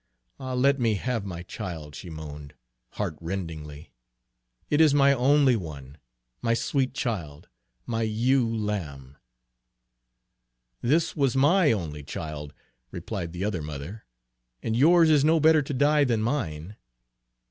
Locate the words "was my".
11.15-11.71